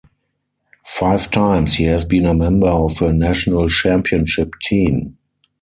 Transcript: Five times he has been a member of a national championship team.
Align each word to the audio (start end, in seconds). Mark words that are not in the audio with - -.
Five 0.87 1.29
times 1.29 1.75
he 1.75 1.83
has 1.83 2.05
been 2.05 2.25
a 2.25 2.33
member 2.33 2.65
of 2.65 3.03
a 3.03 3.13
national 3.13 3.67
championship 3.69 4.51
team. 4.59 5.15